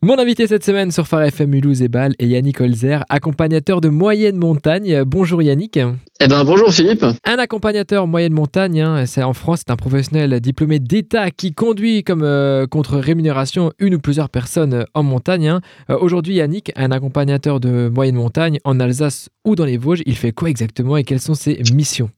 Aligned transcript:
Mon 0.00 0.16
invité 0.16 0.46
cette 0.46 0.64
semaine 0.64 0.92
sur 0.92 1.08
Phare 1.08 1.22
FM 1.22 1.50
Mulhouse 1.50 1.82
et 1.82 1.88
Bâle 1.88 2.14
est 2.20 2.28
Yannick 2.28 2.60
Holzer, 2.60 3.04
accompagnateur 3.08 3.80
de 3.80 3.88
moyenne 3.88 4.36
montagne. 4.36 5.02
Bonjour 5.02 5.42
Yannick. 5.42 5.76
Eh 5.76 6.28
ben 6.28 6.44
bonjour 6.44 6.72
Philippe. 6.72 7.04
Un 7.24 7.38
accompagnateur 7.38 8.06
moyenne 8.06 8.32
montagne, 8.32 8.80
hein, 8.80 9.06
c'est 9.06 9.24
en 9.24 9.32
France, 9.32 9.62
c'est 9.66 9.72
un 9.72 9.76
professionnel 9.76 10.38
diplômé 10.38 10.78
d'État 10.78 11.32
qui 11.32 11.52
conduit 11.52 12.04
comme 12.04 12.22
euh, 12.22 12.68
contre 12.68 12.96
rémunération 12.98 13.72
une 13.80 13.96
ou 13.96 13.98
plusieurs 13.98 14.28
personnes 14.28 14.84
en 14.94 15.02
montagne. 15.02 15.48
Hein. 15.48 15.60
Euh, 15.90 15.98
aujourd'hui 16.00 16.36
Yannick, 16.36 16.70
un 16.76 16.92
accompagnateur 16.92 17.58
de 17.58 17.88
moyenne 17.88 18.14
montagne 18.14 18.60
en 18.62 18.78
Alsace 18.78 19.30
ou 19.44 19.56
dans 19.56 19.64
les 19.64 19.78
Vosges, 19.78 20.04
il 20.06 20.14
fait 20.14 20.30
quoi 20.30 20.48
exactement 20.48 20.96
et 20.96 21.02
quelles 21.02 21.20
sont 21.20 21.34
ses 21.34 21.60
missions? 21.74 22.08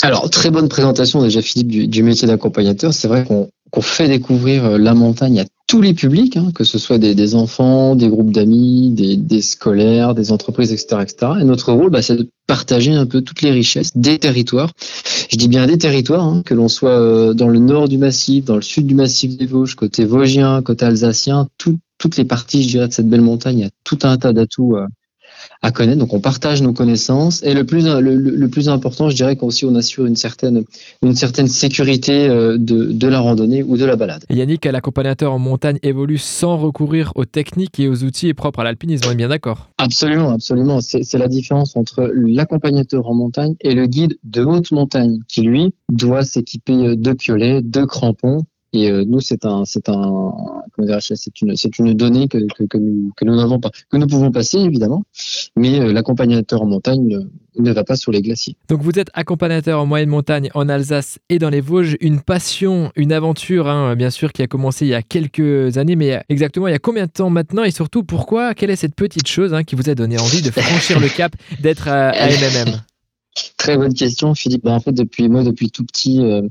Alors, 0.00 0.28
très 0.30 0.50
bonne 0.50 0.68
présentation 0.68 1.22
déjà 1.22 1.42
Philippe 1.42 1.90
du, 1.90 2.02
métier 2.02 2.26
d'accompagnateur. 2.26 2.94
C'est 2.94 3.08
vrai 3.08 3.24
qu'on 3.24 3.80
fait 3.82 4.08
découvrir 4.08 4.64
euh, 4.64 4.78
la 4.78 4.94
montagne 4.94 5.40
à 5.40 5.44
tous 5.74 5.80
les 5.80 5.92
publics, 5.92 6.36
hein, 6.36 6.52
que 6.54 6.62
ce 6.62 6.78
soit 6.78 6.98
des, 6.98 7.34
enfants, 7.34 7.96
des 7.96 8.08
groupes 8.08 8.30
d'amis, 8.30 8.92
des, 8.92 9.42
scolaires, 9.42 10.14
des 10.14 10.30
entreprises, 10.30 10.72
etc. 10.72 11.02
etc. 11.02 11.32
Et 11.40 11.44
notre 11.44 11.72
rôle, 11.72 11.90
bah, 11.90 12.00
c'est 12.00 12.14
de 12.14 12.30
partager 12.46 12.92
un 12.92 13.06
peu 13.06 13.22
toutes 13.22 13.42
les 13.42 13.50
richesses 13.50 13.90
des 13.96 14.20
territoires. 14.20 14.70
Je 15.28 15.36
dis 15.36 15.48
bien 15.48 15.66
des 15.66 15.76
territoires, 15.76 16.22
hein, 16.22 16.42
que 16.46 16.54
l'on 16.54 16.68
soit 16.68 16.90
euh, 16.90 17.34
dans 17.34 17.48
le 17.48 17.58
nord 17.58 17.88
du 17.88 17.98
massif, 17.98 18.44
dans 18.44 18.54
le 18.54 18.62
sud 18.62 18.86
du 18.86 18.94
massif 18.94 19.36
des 19.36 19.46
Vosges, 19.46 19.74
côté 19.74 20.04
vosgien, 20.04 20.62
côté 20.62 20.84
alsacien, 20.84 21.48
toutes 21.58 22.16
les 22.18 22.24
parties, 22.24 22.62
je 22.62 22.68
dirais, 22.68 22.86
de 22.86 22.92
cette 22.92 23.08
belle 23.08 23.22
montagne, 23.22 23.58
il 23.58 23.62
y 23.62 23.66
a 23.66 23.70
tout 23.82 23.98
un 24.04 24.16
tas 24.16 24.32
d'atouts 24.32 24.76
euh, 24.76 24.86
à 25.64 25.72
connaître. 25.72 25.98
Donc 25.98 26.12
on 26.12 26.20
partage 26.20 26.60
nos 26.60 26.74
connaissances 26.74 27.42
et 27.42 27.54
le 27.54 27.64
plus 27.64 27.86
le, 27.86 28.48
plus 28.48 28.68
important, 28.68 29.08
je 29.08 29.16
dirais 29.16 29.34
qu'aussi 29.34 29.64
on 29.64 29.74
assure 29.74 30.04
une 30.04 30.14
certaine 30.14 30.64
une 31.02 31.16
certaine 31.16 31.48
sécurité 31.48 32.28
euh, 32.28 32.58
de, 32.58 32.92
de 32.92 33.08
la 33.08 33.18
randonnée 33.20 33.62
ou 33.62 33.78
de 33.78 33.84
la 33.86 33.96
balade. 33.96 34.24
Yannick, 34.28 34.66
l'accompagnateur 34.66 35.32
en 35.32 35.38
montagne 35.38 35.78
évolue 35.82 36.18
sans 36.18 36.58
recourir 36.58 37.12
aux 37.14 37.24
techniques 37.24 37.80
et 37.80 37.88
aux 37.88 38.04
outils 38.04 38.34
propres 38.34 38.60
à 38.60 38.64
l'alpinisme? 38.64 39.04
On 39.08 39.12
est 39.12 39.16
bien 39.16 39.28
d'accord 39.28 39.70
Absolument, 39.78 40.30
absolument. 40.30 40.80
C'est 40.82 41.18
la 41.18 41.28
différence 41.28 41.76
entre 41.76 42.12
l'accompagnateur 42.14 43.08
en 43.08 43.14
montagne 43.14 43.54
et 43.62 43.74
le 43.74 43.86
guide 43.86 44.18
de 44.22 44.44
haute 44.44 44.70
montagne 44.70 45.20
qui 45.28 45.42
lui 45.42 45.74
doit 45.90 46.24
s'équiper 46.24 46.94
de 46.94 47.12
piolets, 47.12 47.62
de 47.62 47.84
crampons 47.84 48.44
et 48.74 48.90
euh, 48.90 49.04
nous, 49.06 49.20
c'est 49.20 49.44
un, 49.44 49.64
c'est 49.64 49.88
un, 49.88 50.32
c'est 51.00 51.40
une, 51.40 51.56
c'est 51.56 51.78
une 51.78 51.94
donnée 51.94 52.26
que, 52.26 52.38
que, 52.38 52.64
que 52.64 52.76
nous, 52.76 53.12
que 53.16 53.24
nous 53.24 53.36
n'avons 53.36 53.60
pas, 53.60 53.70
que 53.70 53.96
nous 53.96 54.08
pouvons 54.08 54.32
passer 54.32 54.58
évidemment, 54.58 55.04
mais 55.56 55.78
euh, 55.78 55.92
l'accompagnateur 55.92 56.60
en 56.60 56.66
montagne 56.66 57.20
ne 57.56 57.72
va 57.72 57.84
pas 57.84 57.94
sur 57.94 58.10
les 58.10 58.20
glaciers. 58.20 58.56
Donc 58.68 58.82
vous 58.82 58.98
êtes 58.98 59.10
accompagnateur 59.14 59.80
en 59.80 59.86
moyenne 59.86 60.08
montagne 60.08 60.50
en 60.54 60.68
Alsace 60.68 61.20
et 61.28 61.38
dans 61.38 61.50
les 61.50 61.60
Vosges, 61.60 61.96
une 62.00 62.20
passion, 62.20 62.90
une 62.96 63.12
aventure, 63.12 63.68
hein, 63.68 63.94
bien 63.94 64.10
sûr, 64.10 64.32
qui 64.32 64.42
a 64.42 64.48
commencé 64.48 64.86
il 64.86 64.88
y 64.88 64.94
a 64.94 65.02
quelques 65.02 65.78
années, 65.78 65.94
mais 65.94 66.20
exactement 66.28 66.66
il 66.66 66.72
y 66.72 66.74
a 66.74 66.80
combien 66.80 67.06
de 67.06 67.12
temps 67.12 67.30
maintenant? 67.30 67.62
Et 67.62 67.70
surtout 67.70 68.02
pourquoi? 68.02 68.54
Quelle 68.54 68.70
est 68.70 68.76
cette 68.76 68.96
petite 68.96 69.28
chose 69.28 69.54
hein, 69.54 69.62
qui 69.62 69.76
vous 69.76 69.88
a 69.88 69.94
donné 69.94 70.18
envie 70.18 70.42
de 70.42 70.50
franchir 70.50 70.98
le 70.98 71.08
cap 71.08 71.36
d'être 71.60 71.86
à, 71.86 72.08
à 72.08 72.26
MMM 72.28 72.80
Très 73.56 73.76
bonne 73.76 73.94
question, 73.94 74.34
Philippe. 74.34 74.64
Ben, 74.64 74.72
en 74.72 74.80
fait, 74.80 74.92
depuis 74.92 75.28
moi, 75.28 75.42
depuis 75.42 75.70
tout 75.70 75.84
petit. 75.84 76.20
Euh, 76.20 76.42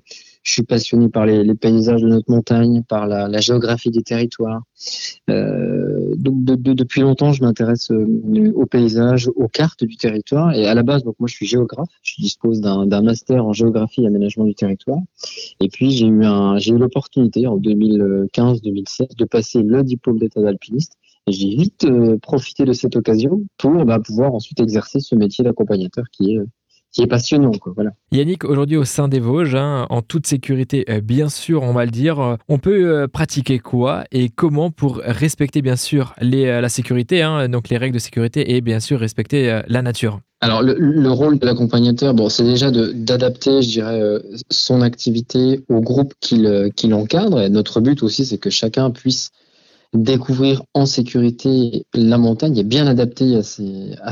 je 0.44 0.52
suis 0.52 0.64
passionné 0.64 1.10
par 1.10 1.26
les, 1.26 1.44
les, 1.44 1.56
paysages 1.56 2.02
de 2.02 2.08
notre 2.08 2.30
montagne, 2.30 2.84
par 2.84 3.08
la, 3.08 3.28
la 3.30 3.40
géographie 3.40 3.92
des 3.92 4.04
territoires. 4.04 4.62
Euh, 5.30 6.16
donc 6.18 6.44
de, 6.44 6.56
de, 6.56 6.74
depuis 6.74 7.02
longtemps, 7.02 7.32
je 7.32 7.42
m'intéresse 7.44 7.92
euh, 7.92 8.52
aux 8.54 8.66
paysages, 8.66 9.30
aux 9.36 9.48
cartes 9.48 9.86
du 9.86 9.96
territoire. 9.96 10.54
Et 10.54 10.68
à 10.68 10.74
la 10.74 10.84
base, 10.84 11.04
donc 11.04 11.16
moi, 11.20 11.28
je 11.28 11.36
suis 11.36 11.46
géographe. 11.46 11.90
Je 12.02 12.22
dispose 12.22 12.60
d'un 12.60 13.02
master 13.02 13.46
en 13.46 13.54
géographie 13.54 14.04
et 14.04 14.08
aménagement 14.08 14.44
du 14.44 14.54
territoire. 14.54 15.00
Et 15.62 15.70
puis 15.70 15.92
j'ai 15.92 16.08
eu 16.08 16.24
eu 16.24 16.78
l'opportunité 16.78 17.48
en 17.48 17.58
2015-2016 17.58 19.16
de 19.18 19.26
passer 19.26 19.62
le 19.62 19.84
diplôme 19.84 20.20
d'état 20.20 20.42
d'alpiniste. 20.42 20.98
J'ai 21.28 21.56
vite 21.56 21.86
euh, 21.86 22.18
profité 22.18 22.66
de 22.66 22.74
cette 22.74 22.98
occasion 22.98 23.44
pour 23.58 23.86
bah, 23.86 24.00
pouvoir 24.00 24.34
ensuite 24.34 24.60
exercer 24.60 25.00
ce 25.00 25.16
métier 25.16 25.44
d'accompagnateur 25.46 26.06
qui 26.12 26.34
est 26.34 26.40
qui 26.94 27.02
est 27.02 27.08
passionnant. 27.08 27.52
Quoi, 27.52 27.74
voilà. 27.76 27.92
Yannick, 28.12 28.46
aujourd'hui 28.46 28.78
au 28.78 28.86
sein 28.86 29.08
des 29.08 29.20
Vosges, 29.20 29.56
hein, 29.56 29.88
en 29.90 30.02
toute 30.02 30.28
sécurité, 30.28 30.86
euh, 30.90 31.02
bien 31.02 31.28
sûr, 31.28 31.64
on 31.64 31.74
va 31.74 31.86
le 31.86 31.92
dire, 31.92 32.20
euh, 32.20 32.36
on 32.48 32.60
peut 32.60 32.86
euh, 32.86 33.08
pratiquer 33.08 33.60
quoi 33.60 34.04
et 34.12 34.30
comment 34.30 34.70
pour 34.70 34.98
respecter 35.04 35.62
bien 35.62 35.76
sûr 35.76 36.14
les, 36.22 36.62
la 36.62 36.70
sécurité, 36.70 37.24
hein, 37.24 37.50
donc 37.50 37.70
les 37.70 37.78
règles 37.78 37.96
de 37.96 38.00
sécurité 38.00 38.56
et 38.56 38.62
bien 38.62 38.80
sûr 38.80 39.00
respecter 39.00 39.62
la 39.68 39.82
nature 39.82 40.20
alors 40.42 40.62
le, 40.62 40.76
le, 40.78 41.10
rôle 41.10 41.40
de 41.40 41.46
l'accompagnateur, 41.46 42.14
bon, 42.14 42.28
c'est 42.28 42.44
déjà 42.44 42.70
d'adapter, 42.70 43.62
je 43.62 43.70
dirais, 43.70 44.02
son 44.52 44.82
activité 44.82 45.64
au 45.70 45.80
groupe 45.80 46.14
qu'il 46.20 46.70
qui 46.76 46.90
l'encadre. 46.90 47.40
Et 47.40 47.50
notre 47.50 47.80
but 47.80 48.04
aussi, 48.04 48.26
c'est 48.26 48.38
que 48.38 48.50
chacun 48.50 48.92
puisse 48.92 49.32
découvrir 49.94 50.64
en 50.74 50.86
sécurité 50.86 51.86
la 51.94 52.18
montagne 52.18 52.58
est 52.58 52.64
bien 52.64 52.88
adapté 52.88 53.36
à 53.36 53.44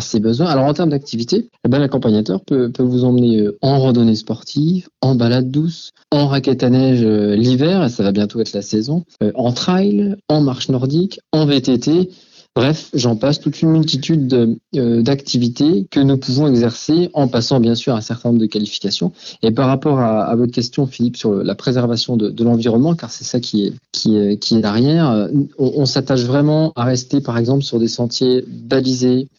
ses, 0.01 0.19
besoins. 0.19 0.47
Alors 0.47 0.65
en 0.65 0.73
termes 0.73 0.89
d'activité, 0.89 1.49
eh 1.65 1.69
ben, 1.69 1.79
l'accompagnateur 1.79 2.41
peut, 2.41 2.71
peut 2.71 2.83
vous 2.83 3.03
emmener 3.03 3.39
euh, 3.39 3.57
en 3.61 3.79
randonnée 3.79 4.15
sportive, 4.15 4.87
en 5.01 5.15
balade 5.15 5.49
douce, 5.49 5.91
en 6.11 6.27
raquette 6.27 6.63
à 6.63 6.69
neige 6.69 7.03
euh, 7.03 7.35
l'hiver, 7.35 7.89
ça 7.89 8.03
va 8.03 8.11
bientôt 8.11 8.39
être 8.39 8.53
la 8.53 8.61
saison, 8.61 9.03
euh, 9.23 9.31
en 9.35 9.51
trail, 9.51 10.15
en 10.29 10.41
marche 10.41 10.69
nordique, 10.69 11.19
en 11.31 11.45
VTT. 11.45 12.09
Bref, 12.53 12.89
j'en 12.93 13.15
passe 13.15 13.39
toute 13.39 13.61
une 13.61 13.69
multitude 13.69 14.57
euh, 14.75 15.01
d'activités 15.01 15.87
que 15.89 16.01
nous 16.01 16.17
pouvons 16.17 16.49
exercer 16.49 17.09
en 17.13 17.29
passant 17.29 17.61
bien 17.61 17.75
sûr 17.75 17.95
un 17.95 18.01
certain 18.01 18.29
nombre 18.29 18.41
de 18.41 18.45
qualifications. 18.45 19.13
Et 19.41 19.51
par 19.51 19.67
rapport 19.67 19.99
à, 19.99 20.35
votre 20.35 20.51
question, 20.51 20.85
Philippe, 20.85 21.15
sur 21.15 21.33
la 21.33 21.55
préservation 21.55 22.17
de, 22.17 22.43
l'environnement, 22.43 22.93
car 22.93 23.09
c'est 23.09 23.23
ça 23.23 23.39
qui 23.39 23.67
est, 23.67 24.37
qui 24.37 24.61
derrière, 24.61 25.29
on, 25.57 25.71
on 25.77 25.85
s'attache 25.85 26.23
vraiment 26.23 26.73
à 26.75 26.83
rester 26.83 27.21
par 27.21 27.37
exemple 27.37 27.63
sur 27.63 27.79
des 27.79 27.87
sentiers 27.87 28.43
balisés. 28.45 29.29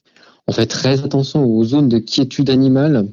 On 0.47 0.53
fait 0.53 0.67
très 0.67 1.05
attention 1.05 1.45
aux 1.45 1.65
zones 1.65 1.91
de 1.91 1.99
quiétude 1.99 2.49
animale 2.49 3.09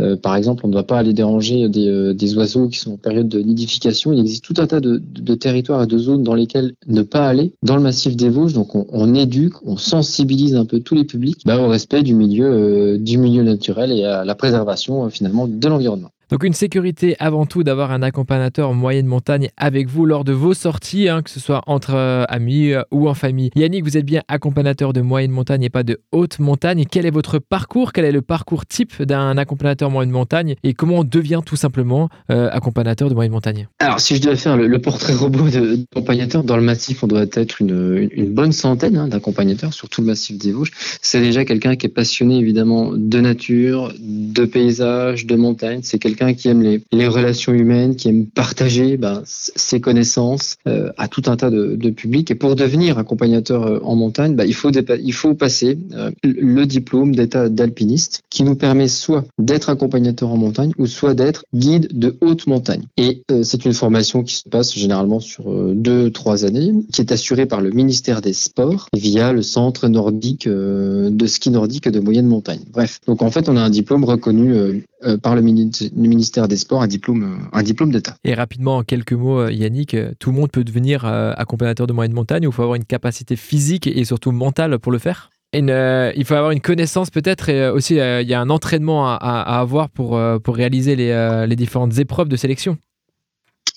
euh, 0.00 0.16
par 0.16 0.36
exemple, 0.36 0.64
on 0.64 0.68
ne 0.68 0.72
doit 0.72 0.86
pas 0.86 0.98
aller 0.98 1.12
déranger 1.12 1.64
euh, 1.64 2.14
des, 2.14 2.36
oiseaux 2.36 2.68
qui 2.68 2.78
sont 2.78 2.92
en 2.92 2.96
période 2.96 3.28
de 3.28 3.40
nidification. 3.40 4.12
Il 4.12 4.20
existe 4.20 4.44
tout 4.44 4.54
un 4.58 4.66
tas 4.66 4.80
de, 4.80 4.98
territoires 5.34 5.82
et 5.82 5.86
de 5.86 5.98
zones 5.98 6.22
dans 6.22 6.34
lesquelles 6.34 6.74
ne 6.86 7.02
pas 7.02 7.26
aller 7.26 7.52
dans 7.62 7.76
le 7.76 7.82
massif 7.82 8.16
des 8.16 8.28
Vosges. 8.28 8.54
Donc, 8.54 8.74
on, 8.74 9.14
éduque, 9.14 9.54
on 9.64 9.76
sensibilise 9.76 10.56
un 10.56 10.64
peu 10.64 10.80
tous 10.80 10.94
les 10.94 11.04
publics 11.04 11.42
bah, 11.44 11.58
au 11.58 11.68
respect 11.68 12.02
du 12.02 12.14
milieu, 12.14 12.46
euh, 12.46 12.98
du 12.98 13.18
milieu 13.18 13.42
naturel 13.42 13.92
et 13.92 14.04
à 14.04 14.24
la 14.24 14.34
préservation 14.34 15.08
finalement 15.10 15.46
de 15.46 15.68
l'environnement. 15.68 16.10
Donc 16.30 16.44
une 16.44 16.52
sécurité 16.52 17.16
avant 17.18 17.44
tout 17.44 17.64
d'avoir 17.64 17.90
un 17.90 18.02
accompagnateur 18.02 18.68
en 18.68 18.74
moyenne 18.74 19.06
montagne 19.06 19.48
avec 19.56 19.88
vous 19.88 20.06
lors 20.06 20.22
de 20.22 20.32
vos 20.32 20.54
sorties, 20.54 21.08
hein, 21.08 21.22
que 21.22 21.30
ce 21.30 21.40
soit 21.40 21.60
entre 21.66 21.94
euh, 21.94 22.24
amis 22.28 22.70
euh, 22.70 22.82
ou 22.92 23.08
en 23.08 23.14
famille. 23.14 23.50
Yannick, 23.56 23.82
vous 23.82 23.96
êtes 23.96 24.04
bien 24.04 24.22
accompagnateur 24.28 24.92
de 24.92 25.00
moyenne 25.00 25.32
montagne 25.32 25.64
et 25.64 25.70
pas 25.70 25.82
de 25.82 25.98
haute 26.12 26.38
montagne. 26.38 26.84
Quel 26.88 27.04
est 27.04 27.10
votre 27.10 27.40
parcours? 27.40 27.92
Quel 27.92 28.04
est 28.04 28.12
le 28.12 28.22
parcours 28.22 28.64
type 28.64 29.02
d'un 29.02 29.36
accompagnateur 29.38 29.90
moyenne 29.90 30.12
montagne? 30.12 30.54
Et 30.62 30.72
comment 30.72 30.98
on 30.98 31.04
devient 31.04 31.40
tout 31.44 31.56
simplement 31.56 32.08
euh, 32.30 32.48
accompagnateur 32.52 33.08
de 33.08 33.14
moyenne 33.14 33.32
montagne? 33.32 33.66
Alors 33.80 33.98
si 33.98 34.14
je 34.14 34.22
devais 34.22 34.36
faire 34.36 34.56
le, 34.56 34.78
portrait 34.78 35.14
robot 35.14 35.48
d'accompagnateur 35.48 36.44
dans 36.44 36.56
le 36.56 36.62
massif, 36.62 37.02
on 37.02 37.08
doit 37.08 37.26
être 37.32 37.60
une, 37.60 38.08
une 38.12 38.32
bonne 38.32 38.52
centaine 38.52 38.96
hein, 38.96 39.08
d'accompagnateurs 39.08 39.74
sur 39.74 39.88
tout 39.88 40.00
le 40.00 40.06
massif 40.06 40.38
des 40.38 40.52
Vosges. 40.52 40.70
C'est 41.02 41.20
déjà 41.20 41.44
quelqu'un 41.44 41.74
qui 41.74 41.86
est 41.86 41.90
passionné 41.90 42.38
évidemment 42.38 42.92
de 42.94 43.20
nature, 43.20 43.92
de 43.98 44.44
paysage, 44.44 45.26
de 45.26 45.34
montagne. 45.34 45.80
C'est 45.82 45.98
quelqu'un 45.98 46.19
qui 46.36 46.48
aime 46.48 46.62
les, 46.92 47.08
relations 47.08 47.52
humaines, 47.52 47.96
qui 47.96 48.08
aime 48.08 48.26
partager 48.26 48.96
ben, 48.96 49.22
ses 49.24 49.80
connaissances 49.80 50.56
euh, 50.66 50.90
à 50.98 51.08
tout 51.08 51.22
un 51.26 51.36
tas 51.36 51.50
de, 51.50 51.90
publics. 51.90 52.30
Et 52.30 52.34
pour 52.34 52.54
devenir 52.54 52.98
accompagnateur 52.98 53.66
euh, 53.66 53.80
en 53.82 53.96
montagne, 53.96 54.34
ben, 54.36 54.44
il, 54.44 54.54
faut 54.54 54.70
il 54.70 55.12
faut 55.12 55.34
passer 55.34 55.78
euh, 55.94 56.10
le 56.22 56.66
diplôme 56.66 57.14
d'état 57.14 57.48
d'alpiniste 57.48 58.22
qui 58.30 58.42
nous 58.42 58.54
permet 58.54 58.86
soit 58.86 59.24
d'être 59.38 59.70
accompagnateur 59.70 60.30
en 60.30 60.36
montagne 60.36 60.72
ou 60.78 60.86
soit 60.86 61.14
d'être 61.14 61.44
guide 61.54 61.88
de 61.92 62.16
haute 62.20 62.46
montagne. 62.46 62.82
Et 62.96 63.22
c'est 63.42 63.64
une 63.64 63.72
formation 63.72 64.22
qui 64.22 64.36
se 64.36 64.48
passe 64.48 64.74
généralement 64.74 65.20
sur 65.20 65.50
deux, 65.74 66.10
trois 66.10 66.44
années, 66.44 66.72
qui 66.92 67.00
est 67.00 67.12
assurée 67.12 67.46
par 67.46 67.60
le 67.60 67.70
ministère 67.70 68.20
des 68.20 68.32
Sports 68.32 68.86
via 68.94 69.32
le 69.32 69.42
centre 69.42 69.88
nordique 69.88 70.46
de 70.48 71.26
ski 71.26 71.50
nordique 71.50 71.88
de 71.88 72.00
moyenne 72.00 72.26
montagne. 72.26 72.60
Bref, 72.72 73.00
donc 73.06 73.22
en 73.22 73.30
fait 73.30 73.48
on 73.48 73.56
a 73.56 73.60
un 73.60 73.70
diplôme 73.70 74.04
reconnu 74.04 74.84
par 75.22 75.34
le, 75.34 75.42
ministère 75.42 75.90
des 76.14 76.56
Sports 76.56 76.82
un 76.82 76.86
diplôme, 76.86 77.22
euh, 77.22 77.58
un 77.58 77.62
diplôme 77.62 77.90
d'État. 77.90 78.16
Et 78.24 78.34
rapidement, 78.34 78.78
en 78.78 78.82
quelques 78.82 79.12
mots, 79.12 79.40
euh, 79.40 79.52
Yannick, 79.52 79.94
euh, 79.94 80.12
tout 80.18 80.30
le 80.30 80.36
monde 80.36 80.50
peut 80.50 80.64
devenir 80.64 81.04
accompagnateur 81.04 81.86
de 81.86 81.92
moyenne 81.92 82.12
montagne 82.12 82.46
ou 82.46 82.50
il 82.50 82.52
faut 82.52 82.62
avoir 82.62 82.76
une 82.76 82.84
capacité 82.84 83.36
physique 83.36 83.86
et 83.86 84.04
surtout 84.04 84.32
mentale 84.32 84.78
pour 84.78 84.92
le 84.92 84.98
faire? 84.98 85.30
Il 85.52 86.24
faut 86.24 86.34
avoir 86.34 86.52
une 86.52 86.60
connaissance 86.60 87.10
peut-être 87.10 87.48
et 87.48 87.68
aussi 87.68 87.94
il 87.94 88.28
y 88.28 88.34
a 88.34 88.40
un 88.40 88.50
entraînement 88.50 89.08
à, 89.08 89.16
avoir 89.16 89.90
pour, 89.90 90.20
pour 90.44 90.54
réaliser 90.54 90.94
les, 90.94 91.46
les 91.48 91.56
différentes 91.56 91.98
épreuves 91.98 92.28
de 92.28 92.36
sélection. 92.36 92.78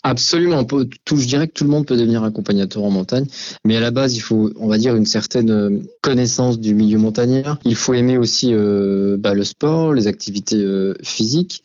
Absolument. 0.05 0.65
Tout, 0.65 1.15
je 1.15 1.25
dirais 1.25 1.47
que 1.47 1.53
tout 1.53 1.63
le 1.63 1.69
monde 1.69 1.85
peut 1.85 1.95
devenir 1.95 2.23
accompagnateur 2.23 2.83
en 2.83 2.91
montagne, 2.91 3.25
mais 3.63 3.77
à 3.77 3.79
la 3.79 3.89
base, 3.89 4.13
il 4.17 4.19
faut, 4.19 4.51
on 4.57 4.67
va 4.67 4.77
dire, 4.77 4.97
une 4.97 5.05
certaine 5.05 5.49
euh, 5.49 5.79
connaissance 6.01 6.59
du 6.59 6.75
milieu 6.75 6.97
montagnard. 6.97 7.57
Il 7.63 7.77
faut 7.77 7.93
aimer 7.93 8.17
aussi 8.17 8.53
euh, 8.53 9.15
bah, 9.17 9.33
le 9.33 9.45
sport, 9.45 9.93
les 9.93 10.07
activités 10.07 10.57
euh, 10.57 10.93
physiques, 11.03 11.63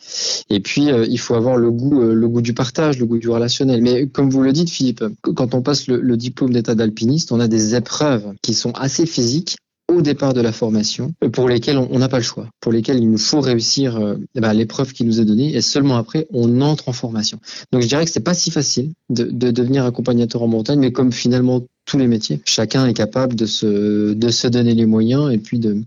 et 0.50 0.60
puis 0.60 0.86
il 0.86 1.18
faut 1.18 1.34
avoir 1.34 1.56
le 1.56 1.72
goût, 1.72 2.00
le 2.00 2.28
goût 2.28 2.40
du 2.40 2.54
partage, 2.54 2.98
le 2.98 3.06
goût 3.06 3.18
du 3.18 3.28
relationnel. 3.28 3.82
Mais 3.82 4.06
comme 4.06 4.30
vous 4.30 4.42
le 4.42 4.52
dites, 4.52 4.70
Philippe, 4.70 5.04
quand 5.22 5.54
on 5.54 5.62
passe 5.62 5.88
le 5.88 6.16
diplôme 6.16 6.52
d'état 6.52 6.76
d'alpiniste, 6.76 7.32
on 7.32 7.40
a 7.40 7.48
des 7.48 7.74
épreuves 7.74 8.34
qui 8.40 8.54
sont 8.54 8.72
assez 8.72 9.04
physiques 9.04 9.56
au 9.98 10.02
départ 10.02 10.32
de 10.32 10.40
la 10.40 10.52
formation, 10.52 11.12
pour 11.32 11.48
lesquels 11.48 11.78
on 11.78 11.98
n'a 11.98 12.08
pas 12.08 12.18
le 12.18 12.22
choix, 12.22 12.48
pour 12.60 12.72
lesquels 12.72 12.98
il 12.98 13.10
nous 13.10 13.18
faut 13.18 13.40
réussir 13.40 13.96
euh, 13.96 14.16
ben, 14.34 14.52
l'épreuve 14.52 14.92
qui 14.92 15.04
nous 15.04 15.20
est 15.20 15.24
donnée, 15.24 15.54
et 15.54 15.60
seulement 15.60 15.96
après 15.96 16.26
on 16.32 16.60
entre 16.60 16.88
en 16.88 16.92
formation. 16.92 17.38
Donc 17.72 17.82
je 17.82 17.88
dirais 17.88 18.04
que 18.04 18.10
c'est 18.10 18.20
pas 18.20 18.34
si 18.34 18.50
facile 18.50 18.92
de 19.10 19.50
devenir 19.50 19.84
accompagnateur 19.84 20.42
en 20.42 20.48
montagne, 20.48 20.78
mais 20.78 20.92
comme 20.92 21.12
finalement 21.12 21.62
tous 21.88 21.98
les 21.98 22.06
métiers. 22.06 22.40
Chacun 22.44 22.86
est 22.86 22.92
capable 22.92 23.34
de 23.34 23.46
se, 23.46 24.12
de 24.12 24.28
se 24.28 24.46
donner 24.46 24.74
les 24.74 24.86
moyens 24.86 25.32
et 25.32 25.38
puis 25.38 25.58
de, 25.58 25.78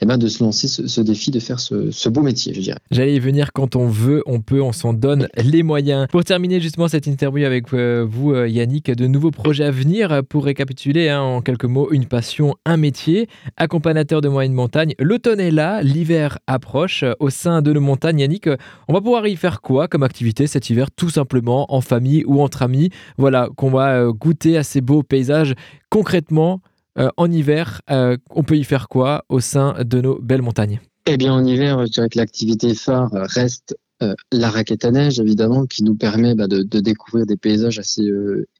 eh 0.00 0.06
ben 0.06 0.18
de 0.18 0.26
se 0.26 0.42
lancer 0.42 0.66
ce, 0.68 1.00
défi 1.00 1.30
de 1.30 1.38
faire 1.38 1.60
ce, 1.60 2.08
beau 2.08 2.22
métier, 2.22 2.52
je 2.52 2.60
dirais. 2.60 2.78
J'allais 2.90 3.14
y 3.14 3.20
venir 3.20 3.52
quand 3.52 3.76
on 3.76 3.86
veut, 3.86 4.22
on 4.26 4.40
peut, 4.40 4.60
on 4.60 4.72
s'en 4.72 4.92
donne 4.92 5.28
les 5.36 5.62
moyens. 5.62 6.08
Pour 6.10 6.24
terminer 6.24 6.60
justement 6.60 6.88
cette 6.88 7.06
interview 7.06 7.46
avec 7.46 7.72
euh, 7.72 8.04
vous, 8.08 8.32
euh, 8.32 8.48
Yannick, 8.48 8.90
de 8.90 9.06
nouveaux 9.06 9.30
projets 9.30 9.64
à 9.64 9.70
venir 9.70 10.22
pour 10.28 10.44
récapituler 10.44 11.08
hein, 11.08 11.20
en 11.20 11.40
quelques 11.40 11.64
mots 11.64 11.90
une 11.92 12.06
passion, 12.06 12.54
un 12.66 12.76
métier, 12.76 13.28
accompagnateur 13.56 14.20
de 14.20 14.28
moyenne 14.28 14.52
montagne. 14.52 14.94
L'automne 14.98 15.40
est 15.40 15.52
là, 15.52 15.82
l'hiver 15.82 16.38
approche. 16.48 17.04
Au 17.20 17.30
sein 17.30 17.62
de 17.62 17.72
nos 17.72 17.80
montagnes, 17.80 18.20
Yannick, 18.20 18.48
on 18.88 18.92
va 18.92 19.00
pouvoir 19.00 19.26
y 19.28 19.36
faire 19.36 19.60
quoi 19.60 19.86
comme 19.86 20.02
activité 20.02 20.48
cet 20.48 20.68
hiver, 20.68 20.90
tout 20.90 21.10
simplement 21.10 21.72
en 21.72 21.80
famille 21.80 22.24
ou 22.26 22.42
entre 22.42 22.62
amis 22.62 22.90
Voilà, 23.18 23.48
qu'on 23.56 23.70
va 23.70 24.00
euh, 24.00 24.12
goûter 24.12 24.56
à 24.56 24.64
ces 24.64 24.80
beaux 24.80 25.02
paysages 25.02 25.43
concrètement, 25.90 26.60
euh, 26.98 27.08
en 27.16 27.30
hiver, 27.30 27.82
euh, 27.90 28.16
on 28.30 28.44
peut 28.44 28.56
y 28.56 28.64
faire 28.64 28.88
quoi 28.88 29.24
au 29.28 29.40
sein 29.40 29.74
de 29.84 30.00
nos 30.00 30.18
belles 30.20 30.42
montagnes? 30.42 30.80
Eh 31.06 31.16
bien, 31.16 31.32
en 31.32 31.44
hiver, 31.44 31.84
je 31.86 31.92
dirais 31.92 32.08
que 32.08 32.18
l'activité 32.18 32.74
phare 32.74 33.10
reste 33.12 33.76
euh, 34.02 34.14
la 34.32 34.50
raquette 34.50 34.84
à 34.84 34.90
neige, 34.90 35.18
évidemment, 35.18 35.66
qui 35.66 35.82
nous 35.82 35.96
permet 35.96 36.34
bah, 36.34 36.46
de, 36.46 36.62
découvrir 36.62 37.26
des 37.26 37.36
paysages 37.36 37.78
assez 37.78 38.08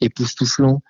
époustouflants. 0.00 0.82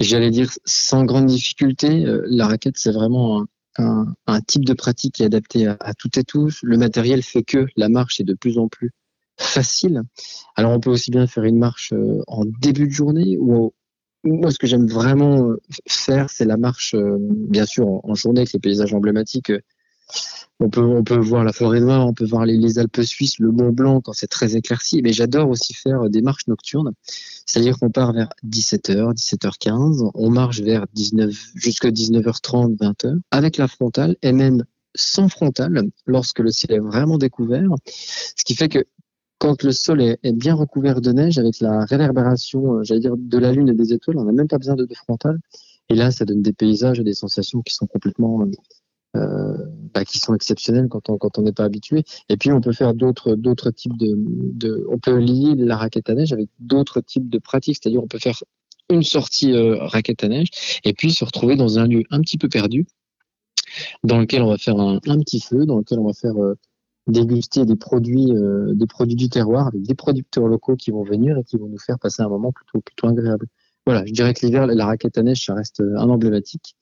J'allais 0.00 0.30
dire 0.30 0.50
sans 0.64 1.04
grande 1.04 1.26
difficulté. 1.26 2.04
la 2.26 2.46
raquette, 2.46 2.78
c'est 2.78 2.92
vraiment 2.92 3.46
un, 3.78 4.40
type 4.46 4.64
de 4.64 4.74
pratique 4.74 5.14
qui 5.14 5.22
est 5.22 5.26
adapté 5.26 5.66
à, 5.66 5.76
à 5.80 5.94
toutes 5.94 6.18
et 6.18 6.24
tous. 6.24 6.60
Le 6.62 6.76
matériel 6.76 7.22
fait 7.22 7.42
que 7.42 7.66
la 7.76 7.88
marche 7.88 8.20
est 8.20 8.24
de 8.24 8.34
plus 8.34 8.58
en 8.58 8.68
plus 8.68 8.90
facile. 9.38 10.02
Alors 10.54 10.72
on 10.72 10.80
peut 10.80 10.90
aussi 10.90 11.10
bien 11.10 11.26
faire 11.26 11.44
une 11.44 11.58
marche 11.58 11.92
en 12.26 12.44
début 12.60 12.88
de 12.88 12.92
journée 12.92 13.36
ou 13.38 13.72
moi, 14.26 14.50
ce 14.50 14.58
que 14.58 14.66
j'aime 14.66 14.86
vraiment 14.86 15.50
euh, 15.50 15.60
faire, 15.88 16.30
c'est 16.30 16.44
la 16.44 16.56
marche, 16.56 16.94
euh, 16.94 17.16
bien 17.20 17.66
sûr, 17.66 17.86
en, 18.04 18.14
journée 18.14 18.40
avec 18.40 18.52
les 18.52 18.60
paysages 18.60 18.94
emblématiques. 18.94 19.50
Euh, 19.50 19.60
on 20.58 20.70
peut, 20.70 20.82
on 20.82 21.04
peut 21.04 21.18
voir 21.18 21.44
la 21.44 21.52
forêt 21.52 21.80
noire, 21.80 22.06
on 22.06 22.14
peut 22.14 22.24
voir 22.24 22.46
les, 22.46 22.78
Alpes 22.78 23.02
suisses, 23.02 23.38
le 23.38 23.50
Mont 23.50 23.72
Blanc 23.72 24.00
quand 24.00 24.14
c'est 24.14 24.26
très 24.26 24.56
éclairci. 24.56 25.02
Mais 25.02 25.12
j'adore 25.12 25.50
aussi 25.50 25.74
faire 25.74 26.08
des 26.08 26.22
marches 26.22 26.46
nocturnes. 26.46 26.92
C'est-à-dire 27.44 27.78
qu'on 27.78 27.90
part 27.90 28.12
vers 28.12 28.30
17h, 28.46 29.14
17h15, 29.14 30.10
on 30.14 30.30
marche 30.30 30.60
vers 30.60 30.86
19, 30.94 31.34
jusqu'à 31.56 31.90
19h30, 31.90 32.78
20h, 32.78 33.18
avec 33.30 33.58
la 33.58 33.68
frontale 33.68 34.16
et 34.22 34.32
même 34.32 34.64
sans 34.94 35.28
frontale 35.28 35.90
lorsque 36.06 36.38
le 36.38 36.50
ciel 36.50 36.72
est 36.72 36.80
vraiment 36.80 37.18
découvert. 37.18 37.68
Ce 37.84 38.44
qui 38.44 38.54
fait 38.54 38.70
que 38.70 38.86
quand 39.38 39.62
le 39.62 39.72
sol 39.72 40.00
est, 40.00 40.32
bien 40.32 40.54
recouvert 40.54 41.00
de 41.00 41.12
neige, 41.12 41.38
avec 41.38 41.60
la 41.60 41.84
réverbération, 41.84 42.76
euh, 42.76 42.82
j'allais 42.82 43.00
dire, 43.00 43.16
de 43.16 43.38
la 43.38 43.52
lune 43.52 43.68
et 43.68 43.74
des 43.74 43.92
étoiles, 43.92 44.18
on 44.18 44.24
n'a 44.24 44.32
même 44.32 44.48
pas 44.48 44.58
besoin 44.58 44.76
de, 44.76 44.84
de 44.84 44.94
frontal. 44.94 45.38
Et 45.88 45.94
là, 45.94 46.10
ça 46.10 46.24
donne 46.24 46.42
des 46.42 46.52
paysages 46.52 46.98
et 46.98 47.04
des 47.04 47.14
sensations 47.14 47.62
qui 47.62 47.74
sont 47.74 47.86
complètement, 47.86 48.44
euh, 49.16 49.56
bah, 49.94 50.04
qui 50.04 50.18
sont 50.18 50.34
exceptionnelles 50.34 50.88
quand 50.88 51.38
on 51.38 51.42
n'est 51.42 51.52
pas 51.52 51.64
habitué. 51.64 52.04
Et 52.28 52.36
puis, 52.36 52.50
on 52.50 52.60
peut 52.60 52.72
faire 52.72 52.94
d'autres 52.94 53.70
types 53.70 53.96
de, 53.96 54.86
on 54.90 54.98
peut 54.98 55.18
lier 55.18 55.54
la 55.54 55.76
raquette 55.76 56.10
à 56.10 56.14
neige 56.14 56.32
avec 56.32 56.48
d'autres 56.58 57.00
types 57.00 57.28
de 57.28 57.38
pratiques. 57.38 57.78
C'est-à-dire, 57.80 58.02
on 58.02 58.08
peut 58.08 58.18
faire 58.18 58.42
une 58.90 59.02
sortie 59.02 59.52
euh, 59.52 59.76
raquette 59.84 60.24
à 60.24 60.28
neige 60.28 60.48
et 60.84 60.92
puis 60.92 61.12
se 61.12 61.24
retrouver 61.24 61.56
dans 61.56 61.78
un 61.78 61.86
lieu 61.86 62.02
un 62.10 62.20
petit 62.20 62.38
peu 62.38 62.48
perdu, 62.48 62.86
dans 64.02 64.18
lequel 64.18 64.42
on 64.42 64.48
va 64.48 64.58
faire 64.58 64.78
un 64.78 64.98
petit 65.00 65.40
feu, 65.40 65.66
dans 65.66 65.78
lequel 65.78 65.98
on 65.98 66.06
va 66.06 66.12
faire 66.14 66.34
déguster 67.06 67.64
des 67.64 67.76
produits, 67.76 68.32
euh, 68.32 68.72
des 68.74 68.86
produits 68.86 69.16
du 69.16 69.28
terroir 69.28 69.68
avec 69.68 69.82
des 69.82 69.94
producteurs 69.94 70.48
locaux 70.48 70.76
qui 70.76 70.90
vont 70.90 71.04
venir 71.04 71.38
et 71.38 71.44
qui 71.44 71.56
vont 71.56 71.68
nous 71.68 71.78
faire 71.78 71.98
passer 71.98 72.22
un 72.22 72.28
moment 72.28 72.52
plutôt, 72.52 72.80
plutôt 72.80 73.08
agréable. 73.08 73.46
Voilà, 73.86 74.04
je 74.04 74.12
dirais 74.12 74.34
que 74.34 74.44
l'hiver, 74.44 74.66
la 74.66 74.86
raquette 74.86 75.16
à 75.16 75.22
neige, 75.22 75.44
ça 75.44 75.54
reste 75.54 75.80
un 75.80 76.08
emblématique 76.08 76.74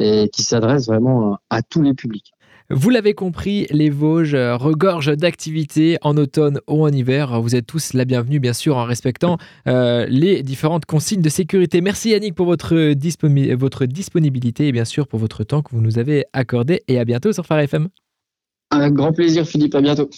et 0.00 0.28
qui 0.32 0.42
s'adresse 0.42 0.86
vraiment 0.86 1.38
à, 1.50 1.62
tous 1.62 1.82
les 1.82 1.94
publics. 1.94 2.32
Vous 2.70 2.90
l'avez 2.90 3.14
compris, 3.14 3.66
les 3.70 3.90
Vosges 3.90 4.34
regorgent 4.34 5.16
d'activités 5.16 5.98
en 6.02 6.16
automne 6.16 6.60
ou 6.68 6.84
en 6.84 6.88
hiver. 6.88 7.40
Vous 7.40 7.54
êtes 7.54 7.66
tous 7.66 7.92
la 7.92 8.04
bienvenue, 8.04 8.40
bien 8.40 8.52
sûr, 8.52 8.76
en 8.76 8.84
respectant 8.84 9.38
euh, 9.66 10.06
les 10.08 10.42
différentes 10.42 10.86
consignes 10.86 11.22
de 11.22 11.28
sécurité. 11.28 11.80
Merci 11.80 12.10
Yannick 12.10 12.34
pour 12.34 12.46
votre, 12.46 12.74
votre 13.54 13.86
disponibilité 13.86 14.68
et 14.68 14.72
bien 14.72 14.84
sûr 14.84 15.06
pour 15.08 15.18
votre 15.18 15.44
temps 15.44 15.62
que 15.62 15.70
vous 15.72 15.80
nous 15.80 15.98
avez 15.98 16.24
accordé. 16.32 16.82
Et 16.88 16.98
à 16.98 17.04
bientôt 17.04 17.32
sur 17.32 17.44
Phare 17.44 17.60
FM. 17.60 17.88
Avec 18.70 18.94
grand 18.94 19.12
plaisir, 19.12 19.46
Philippe. 19.46 19.74
À 19.74 19.80
bientôt. 19.80 20.08